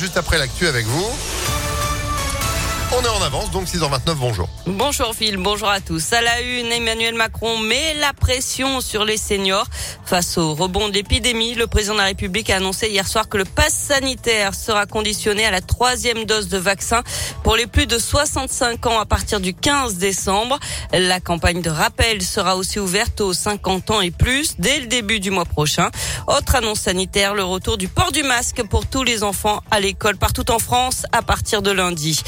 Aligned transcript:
Juste 0.00 0.16
après 0.16 0.38
l'actu 0.38 0.68
avec 0.68 0.86
vous. 0.86 1.37
On 2.90 3.02
est 3.04 3.08
en 3.08 3.20
avance, 3.20 3.50
donc 3.50 3.66
6h29, 3.66 4.14
bonjour. 4.14 4.48
Bonjour 4.66 5.14
Phil, 5.14 5.36
bonjour 5.36 5.68
à 5.68 5.80
tous. 5.80 6.10
À 6.14 6.22
la 6.22 6.40
une, 6.40 6.72
Emmanuel 6.72 7.14
Macron 7.14 7.58
met 7.58 7.92
la 7.94 8.14
pression 8.14 8.80
sur 8.80 9.04
les 9.04 9.18
seniors. 9.18 9.66
Face 10.06 10.38
au 10.38 10.54
rebond 10.54 10.88
de 10.88 10.94
l'épidémie, 10.94 11.54
le 11.54 11.66
président 11.66 11.92
de 11.92 11.98
la 11.98 12.06
République 12.06 12.48
a 12.48 12.56
annoncé 12.56 12.88
hier 12.88 13.06
soir 13.06 13.28
que 13.28 13.36
le 13.36 13.44
pass 13.44 13.74
sanitaire 13.74 14.54
sera 14.54 14.86
conditionné 14.86 15.44
à 15.44 15.50
la 15.50 15.60
troisième 15.60 16.24
dose 16.24 16.48
de 16.48 16.56
vaccin 16.56 17.02
pour 17.42 17.56
les 17.56 17.66
plus 17.66 17.86
de 17.86 17.98
65 17.98 18.86
ans 18.86 18.98
à 18.98 19.04
partir 19.04 19.40
du 19.40 19.52
15 19.52 19.96
décembre. 19.96 20.58
La 20.92 21.20
campagne 21.20 21.60
de 21.60 21.70
rappel 21.70 22.22
sera 22.22 22.56
aussi 22.56 22.78
ouverte 22.78 23.20
aux 23.20 23.34
50 23.34 23.90
ans 23.90 24.00
et 24.00 24.10
plus 24.10 24.54
dès 24.58 24.80
le 24.80 24.86
début 24.86 25.20
du 25.20 25.30
mois 25.30 25.44
prochain. 25.44 25.90
Autre 26.26 26.54
annonce 26.54 26.80
sanitaire, 26.80 27.34
le 27.34 27.44
retour 27.44 27.76
du 27.76 27.88
port 27.88 28.12
du 28.12 28.22
masque 28.22 28.62
pour 28.62 28.86
tous 28.86 29.02
les 29.02 29.24
enfants 29.24 29.60
à 29.70 29.78
l'école 29.78 30.16
partout 30.16 30.50
en 30.50 30.58
France 30.58 31.04
à 31.12 31.20
partir 31.20 31.60
de 31.60 31.70
lundi. 31.70 32.22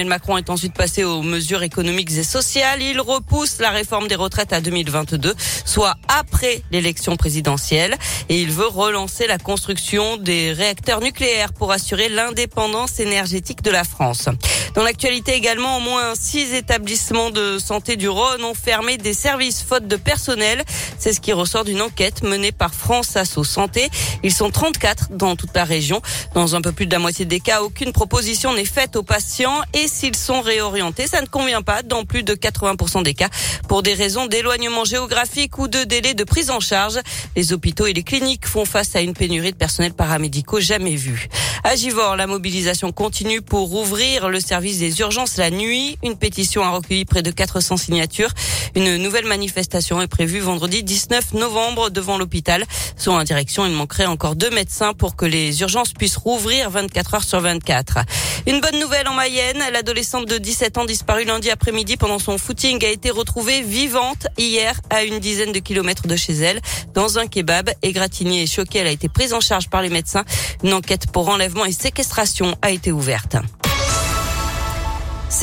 Macron 0.00 0.38
est 0.38 0.48
ensuite 0.48 0.74
passé 0.74 1.04
aux 1.04 1.22
mesures 1.22 1.62
économiques 1.62 2.12
et 2.12 2.24
sociales. 2.24 2.80
Il 2.80 3.00
repousse 3.00 3.58
la 3.58 3.70
réforme 3.70 4.08
des 4.08 4.14
retraites 4.14 4.52
à 4.52 4.60
2022, 4.60 5.34
soit 5.64 5.96
après 6.08 6.62
l'élection 6.70 7.16
présidentielle. 7.16 7.96
Et 8.28 8.40
il 8.40 8.50
veut 8.50 8.66
relancer 8.66 9.26
la 9.26 9.38
construction 9.38 10.16
des 10.16 10.52
réacteurs 10.52 11.00
nucléaires 11.00 11.52
pour 11.52 11.72
assurer 11.72 12.08
l'indépendance 12.08 13.00
énergétique 13.00 13.62
de 13.62 13.70
la 13.70 13.84
France. 13.84 14.28
Dans 14.74 14.82
l'actualité 14.82 15.34
également, 15.34 15.76
au 15.76 15.80
moins 15.80 16.14
six 16.14 16.54
établissements 16.54 17.30
de 17.30 17.58
santé 17.58 17.96
du 17.96 18.08
Rhône 18.08 18.42
ont 18.44 18.54
fermé 18.54 18.96
des 18.96 19.12
services 19.12 19.62
faute 19.62 19.86
de 19.86 19.96
personnel. 19.96 20.64
C'est 20.98 21.12
ce 21.12 21.20
qui 21.20 21.32
ressort 21.32 21.64
d'une 21.64 21.82
enquête 21.82 22.22
menée 22.22 22.52
par 22.52 22.72
France 22.72 23.16
Asso 23.16 23.44
Santé. 23.44 23.90
Ils 24.22 24.32
sont 24.32 24.50
34 24.50 25.08
dans 25.10 25.36
toute 25.36 25.54
la 25.54 25.64
région. 25.64 26.00
Dans 26.34 26.54
un 26.54 26.62
peu 26.62 26.72
plus 26.72 26.86
de 26.86 26.92
la 26.92 26.98
moitié 26.98 27.26
des 27.26 27.40
cas, 27.40 27.62
aucune 27.62 27.92
proposition 27.92 28.54
n'est 28.54 28.64
faite 28.64 28.96
aux 28.96 29.02
patients 29.02 29.60
et 29.74 29.81
s'ils 29.88 30.16
sont 30.16 30.40
réorientés, 30.40 31.06
ça 31.06 31.20
ne 31.20 31.26
convient 31.26 31.62
pas 31.62 31.82
dans 31.82 32.04
plus 32.04 32.22
de 32.22 32.34
80% 32.34 33.02
des 33.02 33.14
cas 33.14 33.28
pour 33.68 33.82
des 33.82 33.94
raisons 33.94 34.26
d'éloignement 34.26 34.84
géographique 34.84 35.58
ou 35.58 35.68
de 35.68 35.84
délai 35.84 36.14
de 36.14 36.24
prise 36.24 36.50
en 36.50 36.60
charge. 36.60 37.00
Les 37.36 37.52
hôpitaux 37.52 37.86
et 37.86 37.92
les 37.92 38.02
cliniques 38.02 38.46
font 38.46 38.64
face 38.64 38.94
à 38.96 39.00
une 39.00 39.14
pénurie 39.14 39.52
de 39.52 39.56
personnel 39.56 39.92
paramédicaux 39.92 40.60
jamais 40.60 40.96
vue. 40.96 41.28
À 41.64 41.76
Givor, 41.76 42.16
la 42.16 42.26
mobilisation 42.26 42.90
continue 42.92 43.40
pour 43.40 43.68
rouvrir 43.68 44.28
le 44.28 44.40
service 44.40 44.78
des 44.78 45.00
urgences 45.00 45.36
la 45.36 45.50
nuit. 45.50 45.96
Une 46.02 46.16
pétition 46.16 46.64
a 46.64 46.70
recueilli 46.70 47.04
près 47.04 47.22
de 47.22 47.30
400 47.30 47.76
signatures. 47.76 48.30
Une 48.74 48.96
nouvelle 48.96 49.26
manifestation 49.26 50.00
est 50.02 50.08
prévue 50.08 50.40
vendredi 50.40 50.82
19 50.82 51.34
novembre 51.34 51.90
devant 51.90 52.18
l'hôpital. 52.18 52.64
Selon 52.96 53.18
la 53.18 53.24
direction, 53.24 53.64
il 53.66 53.72
manquerait 53.72 54.06
encore 54.06 54.34
deux 54.34 54.50
médecins 54.50 54.92
pour 54.92 55.14
que 55.14 55.24
les 55.24 55.60
urgences 55.60 55.92
puissent 55.92 56.16
rouvrir 56.16 56.70
24 56.70 57.14
heures 57.14 57.24
sur 57.24 57.40
24. 57.40 57.98
Une 58.46 58.60
bonne 58.60 58.78
nouvelle 58.80 59.06
en 59.08 59.14
Mayenne. 59.14 59.62
L'adolescente 59.72 60.26
de 60.26 60.36
17 60.36 60.76
ans 60.76 60.84
disparue 60.84 61.24
lundi 61.24 61.50
après-midi 61.50 61.96
pendant 61.96 62.18
son 62.18 62.36
footing 62.36 62.84
a 62.84 62.88
été 62.88 63.10
retrouvée 63.10 63.62
vivante 63.62 64.26
hier 64.36 64.78
à 64.90 65.02
une 65.02 65.18
dizaine 65.18 65.50
de 65.50 65.60
kilomètres 65.60 66.06
de 66.06 66.14
chez 66.14 66.34
elle 66.34 66.60
dans 66.92 67.18
un 67.18 67.26
kebab. 67.26 67.70
Égratignée 67.80 68.42
et 68.42 68.46
choquée, 68.46 68.80
elle 68.80 68.88
a 68.88 68.90
été 68.90 69.08
prise 69.08 69.32
en 69.32 69.40
charge 69.40 69.70
par 69.70 69.80
les 69.80 69.88
médecins. 69.88 70.24
Une 70.62 70.74
enquête 70.74 71.10
pour 71.10 71.30
enlèvement 71.30 71.64
et 71.64 71.72
séquestration 71.72 72.54
a 72.60 72.70
été 72.70 72.92
ouverte. 72.92 73.36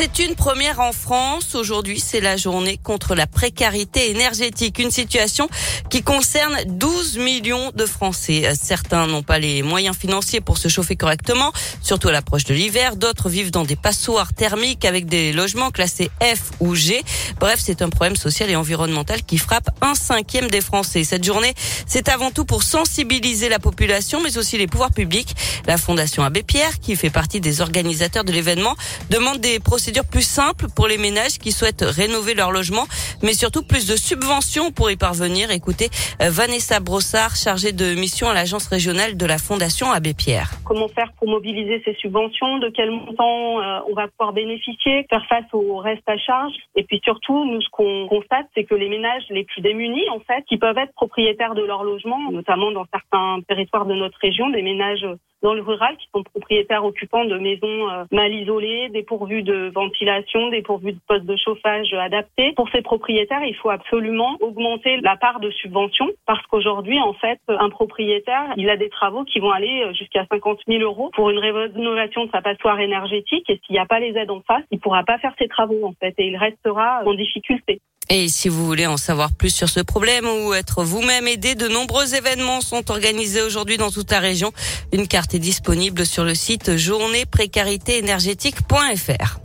C'est 0.02 0.20
une 0.20 0.36
première 0.36 0.80
en 0.80 0.94
France. 0.94 1.56
Aujourd'hui, 1.56 2.00
c'est 2.00 2.22
la 2.22 2.38
journée 2.38 2.78
contre 2.82 3.16
la 3.16 3.28
précarité 3.28 4.12
énergétique. 4.12 4.80
Une 4.80 4.92
situation 4.92 5.50
qui 5.90 6.04
concerne 6.04 6.56
12 6.68 7.18
millions 7.18 7.72
de 7.76 7.86
Français. 7.86 8.50
Certains 8.56 9.08
n'ont 9.08 9.24
pas 9.24 9.40
les 9.40 9.62
moyens 9.62 9.98
financiers 9.98 10.40
pour 10.40 10.58
se 10.58 10.70
chauffer 10.70 10.96
correctement, 10.96 11.52
surtout 11.82 12.08
à 12.08 12.14
l'approche 12.14 12.46
de 12.46 12.54
l'hiver. 12.54 12.96
D'autres 12.96 13.28
vivent 13.28 13.52
dans 13.52 13.66
des 13.66 13.76
passoires 13.76 14.34
thermiques 14.34 14.86
avec 14.86 15.06
des 15.06 15.34
logements 15.34 15.70
classés 15.70 16.10
F 16.22 16.52
ou 16.62 16.76
G. 16.76 17.04
Bref, 17.42 17.60
c'est 17.62 17.82
un 17.82 17.90
problème 17.90 18.16
social 18.16 18.50
et 18.50 18.56
environnemental 18.56 19.24
qui 19.24 19.38
frappe 19.38 19.70
un 19.82 19.96
cinquième 19.96 20.50
des 20.50 20.62
Français. 20.62 21.04
Cette 21.04 21.26
journée, 21.26 21.54
c'est 21.86 22.08
avant 22.08 22.32
tout 22.32 22.46
pour 22.46 22.64
sensibiliser 22.64 23.50
la 23.50 23.60
population, 23.60 24.22
mais 24.22 24.38
aussi 24.38 24.58
les 24.58 24.68
pouvoirs 24.68 24.92
publics. 24.92 25.36
La 25.68 25.78
Fondation 25.78 26.24
Abbé 26.24 26.44
Pierre, 26.44 26.80
qui 26.80 26.96
fait 26.96 27.10
partie 27.10 27.42
des 27.42 27.60
organisateurs 27.60 28.24
de 28.24 28.32
l'événement, 28.32 28.78
demande 29.10 29.42
des 29.42 29.60
procédures 29.60 29.89
plus 30.12 30.22
simples 30.22 30.68
pour 30.76 30.88
les 30.88 30.98
ménages 30.98 31.38
qui 31.40 31.52
souhaitent 31.52 31.86
rénover 31.86 32.34
leur 32.34 32.52
logement, 32.52 32.86
mais 33.24 33.34
surtout 33.34 33.64
plus 33.64 33.88
de 33.88 33.96
subventions 33.96 34.72
pour 34.72 34.90
y 34.92 34.96
parvenir. 34.96 35.52
Écoutez 35.52 35.90
euh, 36.22 36.30
Vanessa 36.30 36.80
Brossard, 36.80 37.36
chargée 37.36 37.72
de 37.72 37.96
mission 37.96 38.30
à 38.30 38.34
l'agence 38.34 38.68
régionale 38.68 39.18
de 39.18 39.26
la 39.26 39.38
Fondation 39.38 39.92
Abbé 39.92 40.14
Pierre. 40.14 40.52
Comment 40.66 40.88
faire 40.88 41.12
pour 41.18 41.28
mobiliser 41.28 41.82
ces 41.86 41.96
subventions? 41.96 42.60
De 42.60 42.70
quel 42.70 42.92
montant 42.92 43.62
euh, 43.62 43.80
on 43.90 43.94
va 43.94 44.08
pouvoir 44.08 44.34
bénéficier? 44.34 45.06
Faire 45.10 45.26
face 45.28 45.46
au 45.54 45.78
reste 45.78 46.08
à 46.08 46.18
charge? 46.18 46.54
Et 46.76 46.84
puis 46.84 47.02
surtout, 47.04 47.46
nous, 47.46 47.62
ce 47.62 47.70
qu'on 47.70 48.08
constate, 48.08 48.48
c'est 48.56 48.64
que 48.64 48.76
les 48.76 48.90
ménages 48.90 49.24
les 49.30 49.44
plus 49.44 49.62
démunis, 49.62 50.10
en 50.10 50.20
fait, 50.20 50.44
qui 50.48 50.58
peuvent 50.58 50.78
être 50.78 50.94
propriétaires 50.94 51.56
de 51.56 51.64
leur 51.64 51.84
logement, 51.84 52.32
notamment 52.32 52.72
dans 52.72 52.86
certains 52.92 53.40
territoires 53.48 53.86
de 53.86 53.96
notre 53.96 54.18
région, 54.20 54.50
des 54.50 54.62
ménages 54.62 55.06
dans 55.42 55.54
le 55.54 55.62
rural 55.62 55.96
qui 55.98 56.08
sont 56.14 56.24
propriétaires 56.24 56.86
occupants 56.86 57.26
de 57.26 57.38
maisons 57.38 57.90
euh, 57.90 58.06
mal 58.12 58.34
isolées, 58.34 58.90
dépourvues 58.90 59.44
de 59.44 59.72
ventilation, 59.74 60.50
dépourvues 60.50 60.94
de 60.94 61.00
postes 61.08 61.26
de 61.26 61.36
chauffage 61.38 61.94
adaptés. 61.94 62.54
Pour 62.56 62.70
ces 62.70 62.82
propriétaires, 62.82 63.44
il 63.44 63.56
faut 63.56 63.70
absolument 63.70 64.38
augmenter 64.42 64.98
la 65.02 65.18
part 65.18 65.40
de 65.40 65.50
subvention 65.52 66.10
parce 66.26 66.46
qu'aujourd'hui, 66.48 67.00
en 67.00 67.14
fait, 67.14 67.40
un 67.48 67.70
propriétaire, 67.70 68.54
il 68.58 68.70
a 68.70 68.78
des 68.78 68.90
travaux 68.90 69.24
qui 69.24 69.40
vont 69.40 69.52
aller 69.52 69.84
euh, 69.84 69.94
jusqu'à 69.94 70.26
50 70.32 70.60
000 70.68 70.82
euros 70.82 71.10
pour 71.14 71.30
une 71.30 71.40
rénovation 71.40 72.26
de 72.26 72.32
sa 72.32 72.42
passoire 72.42 72.80
énergétique 72.80 73.50
et 73.50 73.60
s'il 73.66 73.74
n'y 73.74 73.80
a 73.80 73.86
pas 73.86 74.00
les 74.00 74.18
aides 74.18 74.32
en 74.32 74.42
face, 74.42 74.64
il 74.72 74.80
pourra 74.80 75.04
pas 75.04 75.18
faire 75.20 75.34
ses 75.40 75.48
travaux 75.48 75.86
en 75.86 75.94
fait 76.00 76.14
et 76.18 76.28
il 76.28 76.38
restera 76.38 77.04
en 77.06 77.14
difficulté. 77.14 77.82
Et 78.12 78.28
si 78.28 78.50
vous 78.50 78.66
voulez 78.66 78.88
en 78.88 78.98
savoir 78.98 79.32
plus 79.32 79.52
sur 79.52 79.70
ce 79.70 79.82
problème 79.82 80.28
ou 80.28 80.56
être 80.56 80.84
vous-même 80.84 81.28
aidé, 81.28 81.54
de 81.54 81.68
nombreux 81.68 82.16
événements 82.16 82.62
sont 82.62 82.90
organisés 82.90 83.44
aujourd'hui 83.44 83.78
dans 83.78 83.92
toute 83.92 84.12
la 84.12 84.20
région. 84.20 84.52
Une 84.92 85.08
carte 85.08 85.36
est 85.36 85.40
disponible 85.40 86.08
sur 86.08 86.24
le 86.24 86.34
site 86.34 86.76
journéeprécaritéénergétique.fr. 86.76 89.40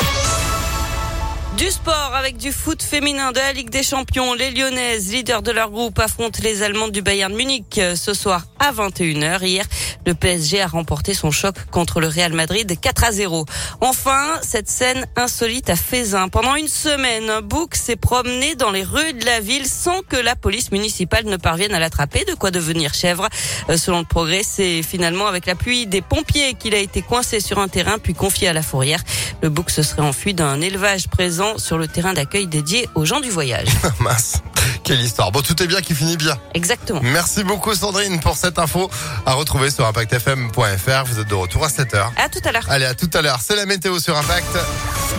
Du 1.58 1.70
sport 1.70 2.10
avec 2.14 2.36
du 2.36 2.50
foot 2.50 2.82
féminin 2.82 3.30
de 3.30 3.38
la 3.38 3.52
Ligue 3.52 3.70
des 3.70 3.84
Champions. 3.84 4.34
Les 4.34 4.50
Lyonnaises, 4.50 5.12
leaders 5.12 5.40
de 5.40 5.52
leur 5.52 5.70
groupe, 5.70 6.00
affrontent 6.00 6.40
les 6.42 6.64
Allemandes 6.64 6.90
du 6.90 7.00
Bayern 7.00 7.32
Munich 7.32 7.78
euh, 7.78 7.94
ce 7.94 8.12
soir 8.12 8.44
à 8.58 8.72
21h. 8.72 9.46
Hier, 9.46 9.64
le 10.06 10.14
PSG 10.14 10.60
a 10.60 10.66
remporté 10.66 11.14
son 11.14 11.30
choc 11.30 11.56
contre 11.70 12.00
le 12.00 12.08
Real 12.08 12.32
Madrid 12.32 12.78
4 12.80 13.04
à 13.04 13.12
0. 13.12 13.46
Enfin, 13.80 14.38
cette 14.42 14.68
scène 14.68 15.06
insolite 15.16 15.70
à 15.70 15.76
Fézin. 15.76 16.28
Pendant 16.28 16.54
une 16.54 16.68
semaine, 16.68 17.30
un 17.30 17.40
bouc 17.42 17.74
s'est 17.74 17.96
promené 17.96 18.54
dans 18.54 18.70
les 18.70 18.82
rues 18.82 19.12
de 19.12 19.24
la 19.24 19.40
ville 19.40 19.66
sans 19.66 20.02
que 20.02 20.16
la 20.16 20.36
police 20.36 20.70
municipale 20.72 21.26
ne 21.26 21.36
parvienne 21.36 21.74
à 21.74 21.78
l'attraper. 21.78 22.24
De 22.24 22.34
quoi 22.34 22.50
devenir 22.50 22.94
chèvre. 22.94 23.28
Euh, 23.70 23.76
selon 23.76 24.00
le 24.00 24.04
progrès, 24.04 24.42
c'est 24.42 24.82
finalement 24.82 25.26
avec 25.26 25.46
la 25.46 25.54
pluie 25.54 25.86
des 25.86 26.02
pompiers 26.02 26.54
qu'il 26.54 26.74
a 26.74 26.78
été 26.78 27.02
coincé 27.02 27.40
sur 27.40 27.58
un 27.58 27.68
terrain 27.68 27.98
puis 27.98 28.14
confié 28.14 28.48
à 28.48 28.52
la 28.52 28.62
fourrière. 28.62 29.02
Le 29.42 29.48
bouc 29.48 29.70
se 29.70 29.82
serait 29.82 30.02
enfui 30.02 30.34
d'un 30.34 30.60
élevage 30.60 31.08
présent 31.08 31.58
sur 31.58 31.78
le 31.78 31.88
terrain 31.88 32.12
d'accueil 32.12 32.46
dédié 32.46 32.88
aux 32.94 33.04
gens 33.04 33.20
du 33.20 33.30
voyage. 33.30 33.68
Quelle 34.84 35.00
histoire. 35.00 35.32
Bon, 35.32 35.40
tout 35.40 35.60
est 35.62 35.66
bien 35.66 35.80
qui 35.80 35.94
finit 35.94 36.18
bien. 36.18 36.38
Exactement. 36.52 37.00
Merci 37.02 37.42
beaucoup 37.42 37.74
Sandrine 37.74 38.20
pour 38.20 38.36
cette 38.36 38.58
info 38.58 38.90
à 39.24 39.32
retrouver 39.32 39.70
sur 39.70 39.86
impactfm.fr. 39.86 41.04
Vous 41.06 41.20
êtes 41.20 41.28
de 41.28 41.34
retour 41.34 41.64
à 41.64 41.68
7h. 41.68 42.10
À 42.16 42.28
tout 42.28 42.40
à 42.44 42.52
l'heure. 42.52 42.66
Allez, 42.68 42.84
à 42.84 42.94
tout 42.94 43.10
à 43.14 43.22
l'heure. 43.22 43.40
C'est 43.42 43.56
la 43.56 43.64
météo 43.64 43.98
sur 43.98 44.16
Impact. 44.16 44.46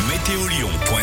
Météolion.net 0.07 0.94